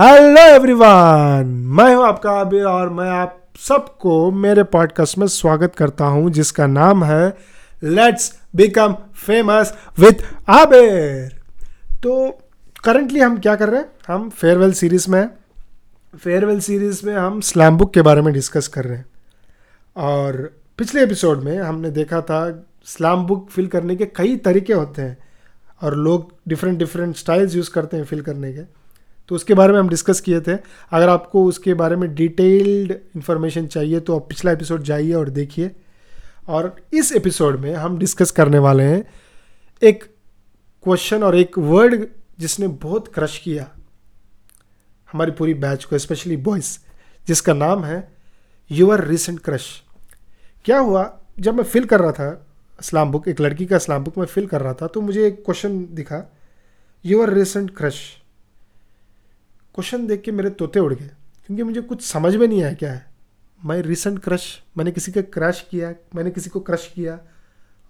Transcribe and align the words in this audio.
Hello 0.00 0.40
everyone 0.40 1.46
मैं 1.46 1.94
हूँ 1.96 2.04
आपका 2.04 2.30
आबिर 2.30 2.64
और 2.64 2.88
मैं 2.88 3.10
आप 3.10 3.42
सबको 3.58 4.30
मेरे 4.30 4.62
पॉडकास्ट 4.62 5.18
में 5.18 5.26
स्वागत 5.26 5.74
करता 5.74 6.04
हूँ, 6.04 6.30
जिसका 6.30 6.66
नाम 6.66 7.04
है 7.04 7.36
let's 7.84 8.40
become 8.56 8.92
famous 9.26 9.74
with 9.98 10.12
Abir. 10.48 11.40
तो 12.02 12.38
करंटली 12.84 13.20
हम 13.20 13.38
क्या 13.38 13.56
कर 13.56 13.68
रहे 13.68 13.80
हैं? 13.80 13.88
हम 14.08 14.30
फेयरवेल 14.30 14.72
सीरीज़ 14.72 15.10
में 15.10 15.30
फेयरवेल 16.18 16.60
सीरीज़ 16.60 17.06
में 17.06 17.14
हम 17.14 17.40
स्लैम 17.40 17.76
बुक 17.76 17.94
के 17.94 18.02
बारे 18.02 18.22
में 18.22 18.34
डिस्कस 18.34 18.68
कर 18.68 18.84
रहे 18.84 18.98
हैं। 18.98 19.06
और 19.96 20.54
पिछले 20.78 21.02
एपिसोड 21.02 21.42
में 21.42 21.58
हमने 21.58 21.90
देखा 21.90 22.20
था 22.20 22.68
स्लैम 22.84 23.26
बुक 23.26 23.50
फिल 23.50 23.66
करने 23.66 23.96
के 23.96 24.06
कई 24.06 24.36
तरीके 24.36 24.72
होते 24.72 25.02
हैं 25.02 25.18
और 25.82 25.96
लोग 25.96 26.32
डिफरेंट 26.48 26.78
डिफरेंट 26.78 27.16
स्टाइल्स 27.16 27.56
यूज़ 27.56 27.70
करते 27.70 27.96
हैं 27.96 28.04
फिल 28.04 28.20
करने 28.20 28.52
के। 28.52 28.85
तो 29.28 29.34
उसके 29.34 29.54
बारे 29.54 29.72
में 29.72 29.80
हम 29.80 29.88
डिस्कस 29.88 30.20
किए 30.20 30.40
थे। 30.40 30.56
अगर 30.90 31.08
आपको 31.08 31.44
उसके 31.44 31.74
बारे 31.74 31.96
में 31.96 32.14
डिटेल्ड 32.14 32.92
इन्फॉर्मेशन 32.92 33.66
चाहिए 33.66 34.00
तो 34.00 34.16
आप 34.16 34.28
पिछला 34.28 34.52
एपिसोड 34.52 34.82
जाइए 34.82 35.12
और 35.12 35.28
देखिए। 35.28 35.70
और 36.48 36.76
इस 36.94 37.12
एपिसोड 37.12 37.60
में 37.60 37.74
हम 37.74 37.98
डिस्कस 37.98 38.30
करने 38.30 38.58
वाले 38.58 38.82
हैं 38.82 39.04
एक 39.82 40.04
क्वेश्चन 40.82 41.22
और 41.22 41.36
एक 41.36 41.58
वर्ड 41.58 42.06
जिसने 42.38 42.68
बहुत 42.68 43.14
क्रश 43.14 43.38
किया 43.38 43.70
हमारी 45.12 45.30
पूरी 45.30 45.54
बैच 45.54 45.84
को 45.84 45.98
स्पेशली 45.98 46.36
बॉयज़ 46.36 46.78
जिसका 47.28 47.54
नाम 47.54 47.84
है 47.84 48.08
यूर 48.70 49.04
रिसेंट 49.04 49.40
क्रश 49.40 49.82
क्या 50.64 50.78
हुआ? 50.78 51.20
जब 51.40 51.54
मैं 51.54 51.64
फिल 51.64 51.84
कर 51.84 52.00
रहा 52.00 52.12
था 52.12 52.46
इस्लाम 52.80 53.10
बुक 53.10 53.28
एक 53.28 53.40
लड़की 53.40 53.66
का 53.66 53.76
इस्लाम 53.76 54.04
बुक 54.04 54.18
मैं 54.18 54.26
फिल 54.26 54.46
कर 54.46 54.60
रहा 54.60 54.74
था 54.74 54.86
तो 54.86 55.00
मुझे 55.00 55.26
एक 55.26 55.44
क्वेश्चन 55.44 55.88
दिखा 55.90 56.32
यूर 57.04 57.30
रिसेंट 57.30 57.76
क्रश 57.76 58.00
क्वेश्चन 59.76 60.06
देख 60.06 60.20
के 60.22 60.32
मेरे 60.32 60.50
तोते 60.50 60.80
उड़ 60.80 60.92
गए, 60.94 61.10
क्योंकि 61.46 61.62
मुझे 61.62 61.80
कुछ 61.80 62.02
समझ 62.02 62.34
में 62.36 62.46
नहीं 62.48 62.62
आया 62.62 62.72
क्या 62.72 62.92
है। 62.92 63.04
मैं 63.64 63.80
रिसेंट 63.82 64.18
क्रश 64.18 64.44
मैंने 64.78 64.90
किसी 64.92 65.12
का 65.12 65.20
क्रश 65.20 65.60
किया, 65.70 65.92
मैंने 66.14 66.30
किसी 66.30 66.50
को 66.50 66.60
क्रश 66.60 66.90
किया, 66.94 67.18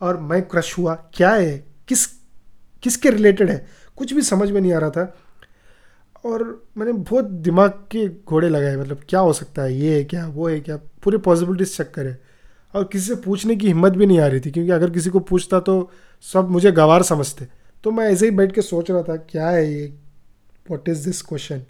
और 0.00 0.16
मैं 0.20 0.40
क्रश 0.42 0.76
हुआ, 0.78 0.94
क्या 1.14 1.30
है? 1.30 1.56
किस, 1.88 2.06
किसके 2.82 3.10
रिलेटेड 3.10 3.50
है? 3.50 3.66
कुछ 3.96 4.12
भी 4.12 4.22
समझ 4.22 4.50
में 4.50 4.60
नहीं 4.60 4.72
आ 4.72 4.78
रहा 4.78 4.90
था। 4.90 5.16
और 6.24 6.68
मैंने 6.76 6.92
बहुत 6.92 7.24
दिमाग 7.24 7.70
के 7.90 8.08
घोड़े 8.08 8.48
लगाए 8.48 8.76
मतलब 8.76 9.02
क्या 9.08 9.20
हो 9.20 9.32
सकता 9.32 9.62
है, 9.62 9.74
ये 9.74 9.94
है 9.94 10.04
क्या, 10.04 10.26
वो 10.26 10.48
है 10.48 10.60
क्या, 10.60 10.76
पूरे 10.76 11.18
पॉसिबिलिटीज 11.18 11.76
चेक 11.76 11.90
करे। 11.94 12.16
और 12.74 12.84
किसी 12.84 13.06
से 13.06 13.14
पूछने 13.14 13.56
की 13.56 13.66
हिम्मत 13.66 13.92
भी 13.92 14.06
नहीं 14.06 14.18
आ 14.20 14.26
रही 14.26 14.40
थी, 14.40 14.50
क्योंकि 14.50 14.70
अगर 14.70 14.90
किसी 14.90 15.10
को 15.10 15.20
पूछता 15.20 15.60
तो 15.60 15.78
सब 16.24 16.50
मुझे 16.50 16.72
गवार 16.72 17.02
समझते। 17.02 17.48
तो 17.84 17.90
मैं 17.90 18.10
ऐसे 18.10 18.24
ही 18.24 18.30
बैठ 18.32 18.52
के 18.52 18.62
सोच 18.62 18.90
रहा 18.90 19.02
था, 19.02 19.16
क्या 19.16 19.48
है 19.48 19.72
ये? 19.72 19.86
वॉट 20.70 20.88
इज़ 20.88 21.04
दिस 21.04 21.22
क्वेश्चन 21.22 21.62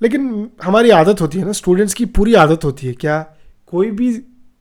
लेकिन 0.00 0.50
हमारी 0.62 0.90
आदत 0.90 1.20
होती 1.20 1.38
है 1.38 1.44
ना 1.44 1.52
स्टूडेंट्स 1.52 1.94
की 1.94 2.04
पूरी 2.06 2.34
आदत 2.36 2.64
होती 2.64 2.86
है, 2.86 2.92
क्या 2.94 3.20
कोई 3.66 3.90
भी 3.90 4.12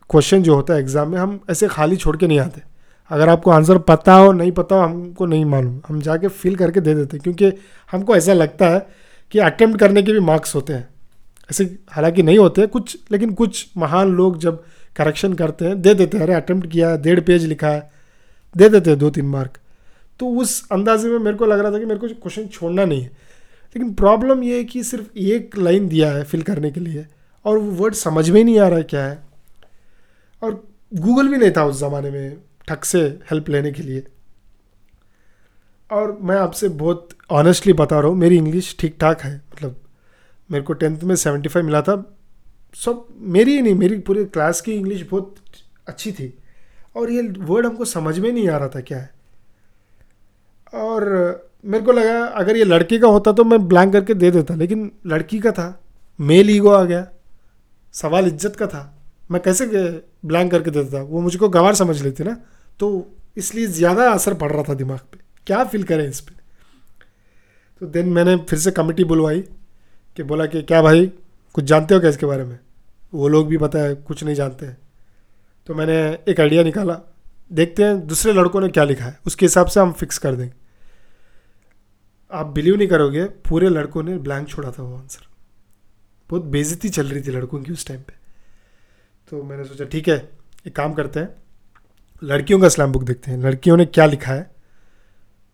क्वेश्चन 0.09 0.43
जो 0.43 0.55
होता 0.55 0.73
है 0.73 0.79
एग्ज़ाम 0.79 1.11
में 1.11 1.17
हम 1.19 1.39
ऐसे 1.49 1.67
खाली 1.67 1.95
छोड़ 1.95 2.15
के 2.17 2.27
नहीं 2.27 2.39
आते। 2.39 2.61
अगर 3.11 3.29
आपको 3.29 3.51
आंसर 3.51 3.77
पता 3.79 4.13
हो, 4.13 4.31
नहीं 4.31 4.51
पता 4.51 4.75
हो, 4.75 4.81
हमको 4.81 5.25
नहीं 5.25 5.45
मालूम। 5.45 5.81
हम 5.87 5.99
जाके 6.01 6.27
फिल 6.27 6.55
करके 6.55 6.81
दे 6.81 6.93
देते 6.95 7.17
हैं, 7.17 7.23
क्योंकि 7.23 7.51
हमको 7.91 8.15
ऐसा 8.15 8.33
लगता 8.33 8.69
है 8.69 8.87
कि 9.31 9.39
अटैम्प्ट 9.41 9.79
करने 9.79 10.03
के 10.03 10.11
भी 10.11 10.19
मार्क्स 10.21 10.55
होते 10.55 10.73
हैं। 10.73 10.87
ऐसे 11.49 11.63
हालाँकि 11.89 12.23
नहीं 12.23 12.37
होते, 12.37 12.65
कुछ, 12.67 12.97
लेकिन 13.11 13.33
कुछ 13.33 13.65
महान 13.77 14.11
लोग 14.11 14.37
जब 14.37 14.63
करेक्शन 14.95 15.33
करते 15.33 15.65
हैं, 15.65 15.81
दे 15.81 15.93
देते 15.93 16.17
हैं, 16.17 16.23
अरे 16.25 16.33
अटैम्प्ट 16.33 16.69
किया 16.71 16.89
है 16.89 17.01
डेढ़ 17.01 17.19
पेज 17.19 17.45
लिखा 17.45 17.67
है। 17.67 17.89
दे 18.55 18.69
देते 18.69 18.89
हैं 18.89 18.99
दो 18.99 19.09
तीन 19.09 19.25
मार्क 19.27 19.57
तो 20.19 20.27
उस 20.41 20.67
अंदाजे 20.71 21.09
में 21.09 21.17
मेरे 21.19 21.37
को 21.37 21.45
लग 21.45 21.59
रहा 21.59 21.71
था 21.71 21.79
कि 21.79 21.85
मेरे 21.85 21.99
को 21.99 22.07
क्वेश्चन 22.07 22.45
छोड़ना 22.47 22.85
नहीं 22.85 23.01
है। 23.01 23.11
लेकिन 23.75 23.93
प्रॉब्लम 23.93 24.43
ये 24.43 24.57
है 24.57 24.63
कि 24.63 24.83
सिर्फ़ 24.83 25.17
एक 25.17 25.57
लाइन 25.57 25.87
दिया 25.87 26.11
है 26.11 26.23
फिल 26.23 26.41
करने 26.41 26.71
के 26.71 26.79
लिए 26.79 27.05
और 27.45 27.57
वो 27.57 27.71
वर्ड 27.71 27.93
समझ 27.93 28.29
में 28.29 28.43
नहीं 28.43 28.59
आ 28.59 28.67
रहा 28.67 28.77
है 28.77 28.83
क्या 28.83 29.05
है। 29.05 29.23
और 30.43 30.67
गूगल 30.93 31.27
भी 31.27 31.37
नहीं 31.37 31.51
था 31.57 31.65
उस 31.65 31.79
ज़माने 31.79 32.11
में 32.11 32.37
ठक 32.67 32.85
से 32.85 32.99
हेल्प 33.01 33.49
लेने 33.49 33.71
के 33.71 33.83
लिए। 33.83 34.03
और 35.91 36.17
मैं 36.21 36.35
आपसे 36.35 36.69
बहुत 36.69 37.09
ऑनेस्टली 37.31 37.73
बता 37.73 37.99
रहा 37.99 38.09
हूँ, 38.09 38.17
मेरी 38.17 38.37
इंग्लिश 38.37 38.75
ठीक 38.79 38.97
ठाक 39.01 39.21
है। 39.21 39.35
मतलब 39.35 39.81
मेरे 40.51 40.63
को 40.63 40.73
टेंथ 40.73 40.99
में 40.99 41.15
सेवेंटी 41.15 41.49
फाइव 41.49 41.65
मिला 41.65 41.81
था। 41.81 42.15
सब 42.75 43.07
मेरी 43.17 43.55
ही 43.55 43.61
नहीं, 43.61 43.75
मेरी 43.75 43.97
पूरे 43.97 44.25
क्लास 44.25 44.61
की 44.61 44.73
इंग्लिश 44.73 45.07
बहुत 45.11 45.35
अच्छी 45.87 46.11
थी। 46.11 46.37
और 46.95 47.11
ये 47.11 47.21
वर्ड 47.21 47.65
हमको 47.65 47.85
समझ 47.85 48.19
में 48.19 48.31
नहीं 48.31 48.49
आ 48.49 48.57
रहा 48.57 48.67
था 48.67 48.81
क्या 48.81 48.97
है। 48.97 49.09
और 50.73 51.46
मेरे 51.67 51.83
को 51.83 51.91
लगा 51.91 52.23
अगर 52.35 52.57
ये 52.57 52.63
लड़के 52.63 52.97
का 52.99 53.07
होता 53.07 53.31
तो 53.31 53.43
मैं 53.43 53.67
ब्लैंक 53.67 53.93
करके 53.93 54.13
दे 54.13 54.31
देता, 54.31 54.55
लेकिन 54.55 54.91
लड़की 55.07 55.39
का 55.39 55.51
था। 55.51 55.67
मेल 56.19 56.49
ईगो 56.49 56.69
आ 56.69 56.83
गया। 56.83 57.07
सवाल 57.93 58.27
इज़्ज़त 58.27 58.55
का 58.55 58.67
था। 58.67 58.81
मैं 59.31 59.41
कैसे 59.41 59.65
ब्लैंक 60.25 60.51
करके 60.51 60.71
दे 60.71 60.83
देता? 60.83 61.01
वो 61.01 61.21
मुझको 61.21 61.49
गवार 61.49 61.75
समझ 61.75 62.01
लेती 62.03 62.23
ना। 62.23 62.37
तो 62.79 63.07
इसलिए 63.37 63.67
ज़्यादा 63.67 64.09
असर 64.11 64.33
पड़ 64.35 64.51
रहा 64.51 64.63
था 64.63 64.73
दिमाग 64.75 64.99
पे। 65.01 65.19
क्या 65.47 65.63
फील 65.65 65.83
करें 65.83 66.07
इस 66.09 66.19
पर 66.21 66.35
तो 67.81 67.85
देन 67.87 68.07
मैंने 68.09 68.35
फिर 68.49 68.59
से 68.59 68.71
कमेटी 68.71 69.03
बुलवाई 69.03 69.39
कि 70.17 70.23
बोला 70.23 70.45
कि, 70.45 70.61
क्या 70.61 70.81
भाई, 70.81 71.05
कुछ 71.55 71.63
जानते 71.63 71.93
हो 71.93 71.99
क्या 71.99 72.09
इसके 72.09 72.25
बारे 72.25 72.43
में? 72.43 72.59
वो 73.13 73.27
लोग 73.27 73.47
भी 73.47 73.57
पता 73.57 73.79
है, 73.79 73.93
कुछ 73.95 74.23
नहीं 74.23 74.35
जानते 74.35 74.65
हैं। 74.65 74.77
तो 75.69 75.75
मैंने 75.75 75.97
एक 76.29 76.39
आइडिया 76.39 76.63
निकाला। 76.63 76.99
देखते 77.51 77.83
हैं 77.83 78.05
दूसरे 78.07 78.33
लड़कों 78.33 78.61
ने 78.61 78.69
क्या 78.69 78.83
लिखा 78.83 79.05
है। 79.05 79.17
उसके 79.25 79.45
हिसाब 79.45 79.67
से 79.67 79.79
हम 79.79 79.91
फिक्स 79.93 80.17
कर 80.17 80.35
देंगे। 80.35 80.53
आप 82.31 82.45
बिलीव 82.45 82.75
नहीं 82.75 82.87
करोगे, 82.87 83.25
पूरे 83.25 83.69
लड़कों 83.69 84.03
ने 84.03 84.17
ब्लैंक 84.17 84.47
छोड़ा 84.47 84.71
था 84.71 84.83
वो 84.83 84.97
आंसर 84.97 85.27
बहुत 86.29 86.43
बेजती 86.43 86.89
चल 86.89 87.07
रही 87.07 87.21
थी 87.21 87.31
लड़कों 87.31 87.61
की 87.61 87.71
उस 87.71 87.87
टाइम 87.87 88.01
पे। 88.01 88.13
तो 89.29 89.43
मैंने 89.43 89.63
सोचा, 89.63 89.85
ठीक 89.85 90.07
है, 90.09 90.29
एक 90.67 90.75
काम 90.75 90.93
करते 90.93 91.19
हैं, 91.19 91.29
लड़कियों 92.23 92.59
का 92.59 92.69
स्लैम 92.69 92.91
बुक 92.91 93.03
देखते 93.03 93.31
हैं, 93.31 93.37
लड़कियों 93.37 93.77
ने 93.77 93.85
क्या 93.85 94.05
लिखा 94.05 94.31
है? 94.31 94.51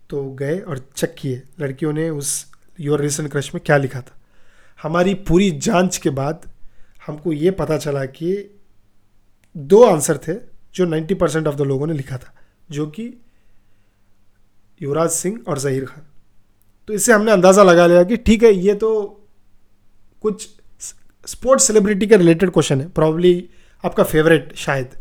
तो 0.09 0.31
गए 0.31 0.59
और 0.59 0.77
चेक 0.95 1.15
किए, 1.17 1.43
लड़कियों 1.59 1.93
ने 1.93 2.09
उस 2.09 2.51
योर 2.79 3.01
रिसेंट 3.01 3.31
क्रश 3.31 3.55
में 3.55 3.63
क्या 3.65 3.77
लिखा 3.77 4.01
था? 4.01 4.21
हमारी 4.83 5.13
पूरी 5.13 5.51
जाँच 5.51 5.97
के 5.97 6.09
बाद 6.09 6.49
हमको 7.07 7.33
ये 7.33 7.51
पता 7.51 7.77
चला 7.77 8.05
कि 8.05 8.59
दो 9.57 9.83
आंसर 9.83 10.17
थे 10.17 10.33
जो 10.75 10.85
90 10.85 11.13
परसेंट 11.13 11.47
ऑफ़ 11.47 11.55
द 11.55 11.61
लोगों 11.61 11.87
ने 11.87 11.93
लिखा 11.93 12.17
था, 12.17 12.33
जो 12.71 12.87
कि 12.87 13.21
युवराज 14.81 15.09
सिंह 15.09 15.39
और 15.47 15.59
जहीर 15.59 15.85
खान। 15.85 16.05
तो 16.87 16.93
इससे 16.93 17.13
हमने 17.13 17.31
अंदाज़ा 17.31 17.63
लगा 17.63 17.85
लिया 17.87 18.03
कि 18.03 18.17
ठीक 18.17 18.43
है, 18.43 18.53
ये 18.53 18.73
तो 18.75 18.89
कुछ 20.23 20.47
स्पोर्ट्स 21.27 21.67
सेलिब्रिटी 21.67 22.07
के 22.07 22.17
रिलेटेड 22.17 22.49
क्वेश्चन 22.49 22.81
है 22.81 22.87
प्रॉब्ली 22.91 23.49
आपका 23.83 24.03
फेवरेट 24.03 24.53
शायद। 24.57 24.95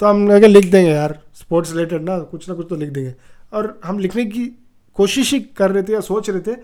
तो 0.00 0.06
हम 0.06 0.32
अगर 0.34 0.48
लिख 0.48 0.70
देंगे 0.70 0.90
यार 0.90 1.18
स्पोर्ट्स 1.34 1.72
रिलेटेड 1.72 2.02
ना, 2.02 2.18
कुछ 2.20 2.48
ना 2.48 2.54
कुछ 2.54 2.66
तो 2.68 2.76
लिख 2.76 2.90
देंगे। 2.90 3.14
और 3.52 3.80
हम 3.84 3.98
लिखने 3.98 4.24
की 4.26 4.46
कोशिश 4.96 5.32
ही 5.32 5.40
कर 5.40 5.70
रहे 5.70 5.82
थे 5.82 5.92
या 5.92 6.00
सोच 6.02 6.30
रहे 6.30 6.40
थे, 6.42 6.54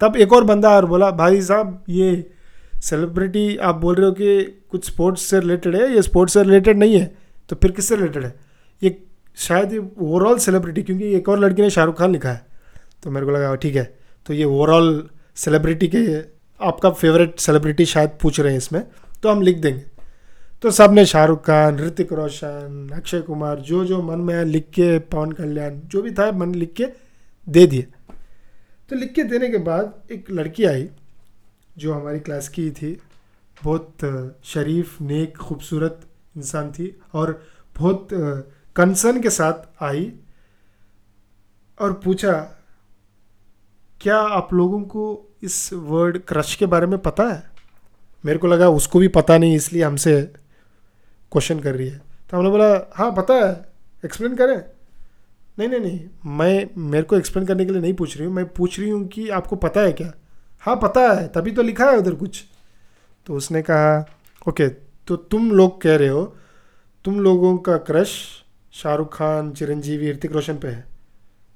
तब 0.00 0.16
एक 0.16 0.32
और 0.32 0.44
बंदा 0.44 0.70
और 0.76 0.86
बोला, 0.86 1.10
भाई 1.12 1.40
साहब, 1.42 1.84
ये 1.88 2.30
सेलिब्रिटी 2.80 3.56
आप 3.58 3.74
बोल 3.76 3.94
रहे 3.94 4.06
हो 4.06 4.12
कि 4.12 4.42
कुछ 4.70 4.86
स्पोर्ट्स 4.86 5.22
से 5.22 5.40
रिलेटेड 5.40 5.76
है, 5.76 5.92
ये 5.94 6.02
स्पोर्ट्स 6.02 6.34
से 6.34 6.42
रिलेटेड 6.42 6.78
नहीं 6.78 6.98
है 6.98 7.14
तो 7.48 7.56
फिर 7.56 7.70
किससे 7.70 7.96
रिलेटेड 7.96 8.24
है? 8.24 8.34
ये 8.82 8.96
शायद 9.38 9.72
ये 9.72 9.78
ओवरऑल 9.78 10.38
सेलिब्रिटी 10.38 10.82
क्योंकि 10.82 11.12
एक 11.14 11.28
और 11.28 11.38
लड़की 11.38 11.62
ने 11.62 11.70
शाहरुख 11.70 11.98
खान 11.98 12.12
लिखा 12.12 12.30
है। 12.30 12.46
तो 13.02 13.10
मेरे 13.10 13.26
को 13.26 13.32
लगा, 13.32 13.54
ठीक 13.56 13.76
है। 13.76 13.84
तो 14.26 14.34
ये 14.34 14.44
ओवरऑल 14.44 15.08
सेलिब्रिटी 15.36 15.88
के, 15.88 16.18
आपका 16.60 16.90
फेवरेट 16.90 17.38
सेलिब्रिटी 17.40 17.84
शायद 17.86 18.10
पूछ 18.22 18.40
रहे 18.40 18.52
हैं 18.52 18.58
इसमें 18.58 18.82
तो 19.22 19.28
हम 19.28 19.42
लिख 19.42 19.58
देंगे। 19.58 19.84
तो 20.62 20.70
सबने 20.70 21.04
शाहरुख 21.06 21.40
खान, 21.40 21.78
ऋतिक 21.78 22.12
रोशन, 22.12 22.90
अक्षय 22.94 23.20
कुमार, 23.20 23.58
जो 23.60 23.84
जो 23.84 24.02
मन 24.02 24.20
में 24.20 24.44
लिख 24.44 24.68
के, 24.70 24.98
पवन 24.98 25.32
कल्याण, 25.32 25.80
जो 25.84 26.02
भी 26.02 26.10
था, 26.10 26.30
मन 26.32 26.54
लिख 26.54 26.72
के 26.72 26.86
दे 27.46 27.66
दिए। 27.66 27.86
तो 28.90 28.96
लिख 28.96 29.12
के 29.12 29.24
देने 29.24 29.48
के 29.48 29.58
बाद 29.58 30.12
एक 30.12 30.30
लड़की 30.30 30.64
आई, 30.64 30.88
जो 31.78 31.92
हमारी 31.94 32.20
क्लास 32.20 32.48
की 32.48 32.70
थी। 32.70 32.92
बहुत 33.62 34.38
शरीफ, 34.44 35.00
नेक, 35.02 35.36
खूबसूरत 35.36 36.00
इंसान 36.36 36.70
थी 36.72 36.94
और 37.14 37.40
बहुत 37.76 38.08
कंसर्न 38.76 39.20
के 39.22 39.30
साथ 39.30 39.82
आई 39.82 40.12
और 41.80 41.92
पूछा 42.04 42.32
क्या 44.02 44.18
आप 44.18 44.54
लोगों 44.54 44.80
को 44.80 45.32
इस 45.42 45.72
वर्ड 45.72 46.18
क्रश 46.18 46.54
के 46.54 46.66
बारे 46.66 46.86
में 46.86 46.98
पता 46.98 47.24
है? 47.24 47.50
मेरे 48.24 48.38
को 48.38 48.46
लगा 48.46 48.68
उसको 48.68 48.98
भी 48.98 49.08
पता 49.08 49.38
नहीं, 49.38 49.56
इसलिए 49.56 49.82
हमसे 49.82 50.22
क्वेश्चन 51.32 51.60
कर 51.60 51.74
रही 51.74 51.88
है। 51.88 51.98
तो 52.30 52.36
हमने 52.36 52.50
बोला 52.50 52.92
हाँ 52.94 53.12
पता 53.12 53.34
है। 53.34 53.72
एक्सप्लेन 54.04 54.36
करें। 54.36 54.64
नहीं 55.58 55.68
नहीं 55.68 55.80
नहीं। 55.80 56.00
मैं, 56.26 56.68
मेरे 56.78 57.02
को 57.02 57.16
एक्सप्लेन 57.16 57.46
करने 57.46 57.64
के 57.64 57.72
लिए 57.72 57.80
नहीं 57.80 57.94
पूछ 57.94 58.16
रही 58.16 58.26
हूँ। 58.26 58.34
मैं 58.34 58.48
पूछ 58.48 58.80
रही 58.80 58.90
हूँ 58.90 59.08
कि 59.08 59.28
आपको 59.28 59.56
पता 59.56 59.80
है 59.80 59.92
क्या? 59.92 60.12
हाँ 60.60 60.76
पता 60.76 61.12
है। 61.12 61.28
तभी 61.28 61.50
तो 61.50 61.62
लिखा 61.62 61.90
है 61.90 61.96
उधर 61.96 62.14
कुछ। 62.14 62.44
तो 63.26 63.34
उसने 63.34 63.62
कहा, 63.62 64.06
ओके 64.48 64.68
तो 65.06 65.16
तुम 65.16 65.50
लोग 65.50 65.80
कह 65.80 65.96
रहे 65.96 66.08
हो, 66.08 66.36
तुम 67.04 67.20
लोगों 67.20 67.58
का 67.58 67.76
क्रश 67.76 68.18
शाहरुख 68.72 69.16
खान, 69.16 69.52
चिरंजीवी, 69.52 70.12
ऋतिक 70.12 70.32
रोशन 70.32 70.56
पे 70.56 70.68
है? 70.68 70.91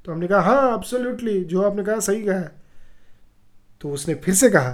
तो 0.07 0.13
हमने 0.13 0.27
कहा 0.27 0.41
हाँ 0.41 0.75
एब्सोल्युटली 0.75 1.45
जो 1.45 1.63
आपने 1.63 1.85
कहा 1.85 1.99
सही 2.01 2.23
कहा 2.23 2.39
है। 2.39 2.51
तो 3.81 3.91
उसने 3.91 4.15
फिर 4.15 4.35
से 4.35 4.51
कहा 4.51 4.71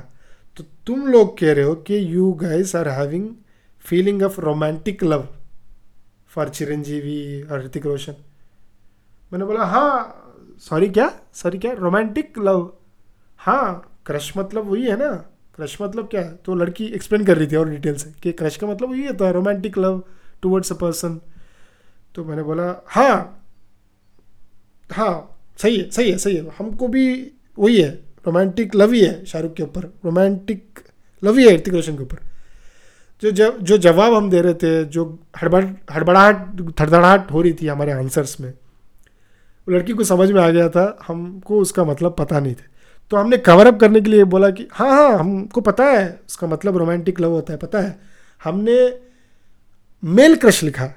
तो 0.56 0.64
तुम 0.86 1.06
लोग 1.06 1.38
कह 1.38 1.52
रहे 1.52 1.64
हो 1.64 1.74
कि 1.74 2.14
you 2.14 2.32
guys 2.32 2.76
are 2.76 2.88
having 2.88 3.28
feeling 3.84 4.22
of 4.22 4.40
romantic 4.40 5.04
love 5.04 5.28
for 6.28 6.48
Chiranjeevi 6.48 7.42
और 7.42 7.64
ऋतिक 7.64 7.86
रोशन 7.86 8.14
मैंने 9.32 9.44
बोला 9.44 9.64
हाँ 9.64 10.18
सॉरी 10.60 10.88
क्या? 10.88 11.10
सॉरी 11.34 11.58
क्या? 11.58 11.72
रोमांटिक 11.72 12.38
लव 12.38 12.70
हाँ 13.38 13.94
क्रश 14.06 14.32
मतलब 14.36 14.70
वही 14.70 14.84
है 14.86 14.96
ना? 14.96 15.10
क्रश 15.56 15.76
मतलब 15.82 16.08
क्या 16.08 16.20
है? 16.20 16.34
तो 16.36 16.54
लड़की 16.54 16.84
एक्सप्लेन 16.86 17.24
कर 17.24 17.38
रही 17.38 17.46
थी 17.46 17.56
और 17.56 17.68
डिटेल 17.70 17.94
से 17.96 18.12
कि 18.22 18.32
क्रश 18.32 18.56
का 18.56 18.66
मतलब 18.66 18.90
वही 18.90 19.06
होता 19.06 19.26
है 19.26 19.32
romantic 19.32 19.78
love 19.78 20.02
towards 20.42 20.72
a 20.72 20.74
person 20.74 21.20
तो 22.14 22.24
मैंने 22.24 22.42
बोला 22.42 22.74
हाँ 22.86 23.41
हाँ 24.90 25.38
सही 25.58 25.76
है 25.78 25.90
सही 25.90 26.10
है 26.10 26.18
सही 26.18 26.36
है। 26.36 26.46
हमको 26.58 26.88
भी 26.88 27.32
वही 27.58 27.80
है 27.80 27.90
रोमांटिक 28.26 28.74
लव 28.74 28.92
ही 28.92 29.00
है 29.00 29.24
शाहरुख 29.24 29.54
के 29.54 29.62
ऊपर। 29.62 29.82
रोमांटिक 30.04 30.80
लव 31.22 31.38
ही 31.38 31.48
है 31.48 31.54
ऋतिक 31.54 31.74
रोशन 31.74 31.96
के 31.96 32.02
ऊपर। 32.02 32.18
जो 33.22 33.30
जब 33.30 33.58
जो 33.58 33.78
जवाब 33.78 34.14
हम 34.14 34.30
दे 34.30 34.40
रहे 34.40 34.54
थे, 34.54 34.84
जो 34.84 35.18
हड़बड़, 35.42 35.64
हड़बड़ाहट 35.92 36.60
थड़थड़ाहट 36.80 37.30
हो 37.32 37.42
रही 37.42 37.52
थी 37.52 37.66
हमारे 37.66 37.92
आंसर्स 37.92 38.40
में, 38.40 38.50
वो 38.50 39.74
लड़की 39.74 39.92
को 39.92 40.04
समझ 40.04 40.30
में 40.30 40.40
आ 40.42 40.48
गया 40.50 40.68
था, 40.68 40.98
हमको 41.06 41.60
उसका 41.60 41.84
मतलब 41.84 42.16
पता 42.18 42.40
नहीं 42.40 42.54
था। 42.54 42.66
तो 43.10 43.16
हमने 43.16 43.36
कवर 43.36 43.66
अप 43.66 43.80
करने 43.80 44.00
के 44.00 44.10
लिए 44.10 44.24
बोला 44.24 44.50
कि 44.50 44.68
हाँ 44.72 44.88
हाँ 44.88 45.18
हमको 45.18 45.60
पता 45.60 45.84
है, 45.84 46.20
उसका 46.28 46.46
मतलब 46.46 46.76
रोमांटिक 46.76 47.20
लव 47.20 47.30
होता 47.30 47.52
है, 47.52 47.58
पता 47.58 47.80
है। 47.80 47.98
हमने 48.44 48.98
मेल 50.04 50.36
क्रश 50.36 50.62
लिखा। 50.62 50.92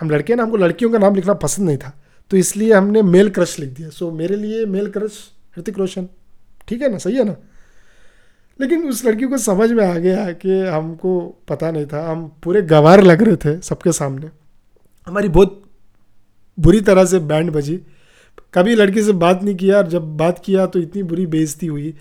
हम 0.00 0.10
लड़के 0.10 0.34
ना, 0.34 0.42
हमको 0.42 0.56
लड़कियों 0.56 0.90
का 0.90 0.98
नाम 0.98 1.14
लिखना 1.14 1.34
पसंद 1.34 1.66
नहीं 1.66 1.78
था। 1.78 1.99
तो 2.30 2.36
इसलिए 2.36 2.72
हमने 2.72 3.02
मेल 3.02 3.30
क्रश 3.30 3.58
लिख 3.58 3.70
दिया। 3.70 3.88
सो 3.88 4.10
so, 4.10 4.16
मेरे 4.16 4.36
लिए 4.36 4.66
मेल 4.66 4.90
क्रश 4.90 5.30
ऋतिक 5.58 5.78
रोशन। 5.78 6.08
ठीक 6.68 6.82
है 6.82 6.92
ना? 6.92 6.98
सही 6.98 7.16
है 7.16 7.24
ना? 7.24 7.36
लेकिन 8.60 8.88
उस 8.88 9.04
लड़की 9.04 9.24
को 9.24 9.38
समझ 9.38 9.72
में 9.72 9.86
आ 9.86 9.94
गया 9.94 10.32
कि 10.32 10.60
हमको 10.60 11.20
पता 11.48 11.70
नहीं 11.70 11.86
था। 11.86 12.12
हम 12.12 12.32
पूरे 12.42 12.62
गवार 12.62 13.02
लग 13.02 13.22
रहे 13.22 13.36
थे 13.36 13.60
सबके 13.60 13.92
सामने। 13.92 14.30
हमारी 15.06 15.28
बहुत 15.28 15.62
बुरी 16.60 16.80
तरह 16.80 17.04
से 17.04 17.18
बैंड 17.18 17.50
बजी। 17.50 17.80
कभी 18.54 18.74
लड़की 18.74 19.02
से 19.02 19.12
बात 19.12 19.42
नहीं 19.42 19.54
किया 19.54 19.76
और 19.76 19.88
जब 19.88 20.16
बात 20.16 20.42
किया 20.44 20.66
तो 20.66 20.78
इतनी 20.78 21.02
बुरी 21.02 21.26
बेइज्जती 21.26 21.66
हुई। 21.66 21.94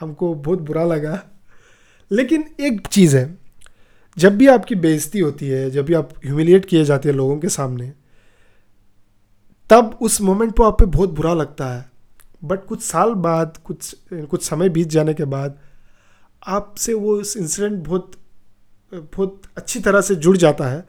हमको 0.00 0.34
बहुत 0.34 0.60
बुरा 0.60 0.84
लगा। 0.84 1.22
लेकिन 2.12 2.44
एक 2.60 2.86
चीज़ 2.86 3.16
है 3.16 3.38
जब 4.18 4.36
भी 4.36 4.46
आपकी 4.46 4.74
बेइज्जती 4.74 5.18
होती 5.18 5.48
है 5.48 5.70
जब 5.70 5.84
भी 5.84 5.94
आप 5.94 6.10
ह्यूमिलिएट 6.26 6.64
किए 6.64 6.84
जाते 6.84 7.08
हैं 7.08 7.16
लोगों 7.16 7.38
के 7.38 7.48
सामने 7.48 7.92
तब 9.70 9.98
उस 10.02 10.20
मोमेंट 10.20 10.54
पर 10.56 10.64
आप 10.64 10.78
पे 10.78 10.84
बहुत 10.86 11.10
बुरा 11.10 11.32
लगता 11.34 11.68
है। 11.68 11.84
बट 12.44 12.64
कुछ 12.66 12.82
साल 12.82 13.14
बाद, 13.16 13.56
कुछ 13.56 13.94
कुछ 14.12 14.42
समय 14.42 14.68
बीत 14.68 14.88
जाने 14.88 15.14
के 15.14 15.24
बाद 15.26 15.58
आपसे 16.42 16.94
वो 16.94 17.20
इस 17.20 17.36
इंसिडेंट 17.36 17.82
बहुत 17.84 18.12
बहुत 18.92 19.42
अच्छी 19.56 19.80
तरह 19.80 20.00
से 20.00 20.14
जुड़ 20.16 20.36
जाता 20.36 20.64
है 20.66 20.84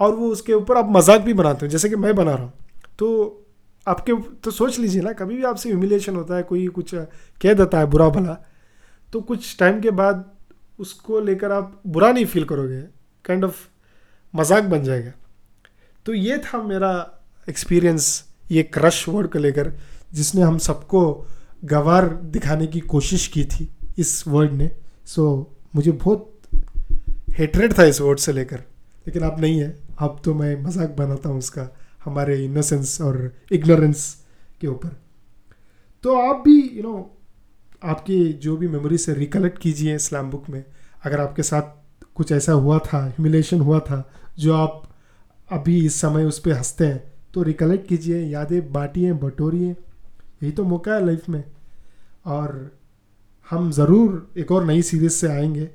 और 0.00 0.14
वो 0.14 0.28
उसके 0.28 0.52
ऊपर 0.54 0.76
आप 0.76 0.88
मज़ाक 0.90 1.20
भी 1.20 1.34
बनाते 1.34 1.66
हो, 1.66 1.70
जैसे 1.70 1.88
कि 1.88 1.96
मैं 1.96 2.14
बना 2.16 2.30
रहा 2.30 2.42
हूँ। 2.42 2.52
तो 2.98 3.42
आपके 3.86 4.12
तो 4.42 4.50
सोच 4.50 4.78
लीजिए 4.78 5.02
ना, 5.02 5.12
कभी 5.12 5.36
भी 5.36 5.42
आपसे 5.44 5.68
ह्यूमिलेशन 5.68 6.16
होता 6.16 6.36
है, 6.36 6.42
कोई 6.42 6.66
कुछ 6.68 6.94
कह 6.94 7.54
देता 7.54 7.78
है 7.78 7.86
बुरा 7.86 8.08
भला 8.10 8.36
तो 9.08 9.20
कुछ 9.22 9.56
टाइम 9.58 9.80
के 9.80 9.90
बाद 9.92 10.24
उसको 10.78 11.20
लेकर 11.20 11.52
आप 11.52 11.80
बुरा 11.86 12.10
नहीं 12.12 12.24
फील 12.26 12.44
करोगे 12.44 12.80
काइंड 13.24 13.44
ऑफ़ 13.44 13.66
मज़ाक 14.34 14.64
बन 14.64 14.82
जाएगा। 14.84 15.12
तो 16.06 16.14
ये 16.14 16.38
था 16.38 16.62
मेरा 16.62 16.90
एक्सपीरियंस 17.48 18.24
ये 18.50 18.62
क्रश 18.62 19.08
वर्ड 19.08 19.28
को 19.28 19.38
लेकर 19.38 19.72
जिसने 20.12 20.42
हम 20.42 20.58
सबको 20.58 21.26
गवार 21.64 22.08
दिखाने 22.08 22.66
की 22.66 22.80
कोशिश 22.80 23.26
की 23.26 23.44
थी 23.44 23.76
इस 23.98 24.28
वर्ड 24.28 24.52
ने। 24.52 24.70
सो 25.06 25.52
so, 25.52 25.66
मुझे 25.76 25.92
बहुत 25.92 26.38
हेटरेट 27.30 27.78
था 27.78 27.84
इस 27.84 28.00
वर्ड 28.00 28.18
से 28.18 28.32
लेकर। 28.32 28.56
लेकिन 29.06 29.22
अब 29.22 29.40
नहीं 29.40 29.60
है। 29.60 29.78
अब 29.98 30.20
तो 30.24 30.34
मैं 30.34 30.62
मज़ाक 30.62 30.90
बनाता 30.90 31.28
हूँ 31.28 31.38
उसका 31.38 31.76
हमारे 32.04 32.44
इनोसेंस 32.44 33.00
और 33.00 33.36
इग्नोरेंस 33.52 34.24
के 34.60 34.66
ऊपर। 34.66 34.88
तो 36.02 36.14
आप 36.14 36.36
भी 36.36 36.62
यू 36.62 36.82
you 36.82 36.82
नो 36.82 36.92
know, 36.92 37.04
आपकी 37.84 38.32
जो 38.32 38.56
भी 38.56 38.68
मेमोरी 38.68 38.98
से 38.98 39.14
रिकलेक्ट 39.14 39.58
कीजिए 39.58 39.98
स्लैम 39.98 40.30
बुक 40.30 40.48
में। 40.50 40.64
अगर 41.04 41.20
आपके 41.20 41.42
साथ 41.42 41.86
कुछ 42.14 42.32
ऐसा 42.32 42.52
हुआ 42.52 42.78
था 42.78 43.06
ह्यूमिलेशन 43.06 43.60
हुआ 43.60 43.78
था 43.78 44.10
जो 44.38 44.54
आप 44.54 44.96
अभी 45.52 45.86
इस 45.86 46.00
समय 46.00 46.24
उस 46.24 46.38
पर 46.38 46.52
हँसते 46.52 46.86
हैं 46.86 47.12
तो 47.36 47.42
रिकलेक्ट 47.42 47.88
कीजिए, 47.88 48.20
यादें, 48.20 48.72
बांटिए, 48.72 49.12
बटोरिए। 49.12 49.70
यही 50.42 50.52
तो 50.52 50.64
मौका 50.64 50.94
है 50.94 51.06
लाइफ 51.06 51.28
में। 51.28 51.44
और 52.26 52.78
हम 53.50 53.70
ज़रूर 53.70 54.30
एक 54.36 54.52
और 54.52 54.64
नई 54.64 54.82
सीरीज़ 54.82 55.12
से 55.12 55.28
आएँगे। 55.28 55.70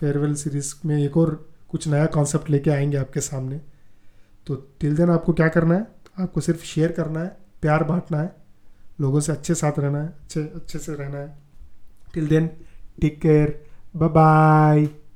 फेयरवेल 0.00 0.34
सीरीज़ 0.34 0.74
में 0.86 1.04
एक 1.04 1.16
और 1.16 1.48
कुछ 1.68 1.88
नया 1.88 2.06
कॉन्सेप्ट 2.06 2.50
लेके 2.50 2.70
आएँगे 2.70 2.96
आपके 2.96 3.20
सामने। 3.20 3.60
तो 4.46 4.54
टिल 4.54 4.96
देन 4.96 5.10
आपको 5.10 5.32
क्या 5.32 5.48
करना 5.48 5.74
है? 5.74 5.86
आपको 6.20 6.40
सिर्फ़ 6.40 6.64
शेयर 6.64 6.92
करना 6.92 7.20
है, 7.20 7.36
प्यार 7.62 7.84
बांटना 7.84 8.20
है, 8.20 8.36
लोगों 9.00 9.20
से 9.20 9.32
अच्छे 9.32 9.54
साथ 9.54 9.72
रहना 9.78 10.02
है, 10.02 10.08
अच्छे 10.08 10.40
अच्छे 10.40 10.78
से 10.78 10.94
रहना 10.94 11.18
है। 11.18 11.38
Till 12.14 12.28
then 12.28 12.50
take 13.00 13.20
care 13.20 13.64
bye 13.96 14.08
bye 14.08 15.01